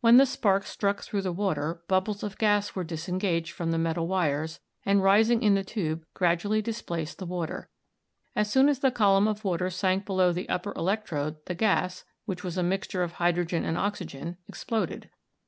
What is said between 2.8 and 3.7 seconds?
disengaged from